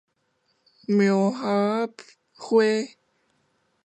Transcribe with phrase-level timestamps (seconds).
[0.87, 2.03] 妙蛤仔
[2.33, 2.57] 花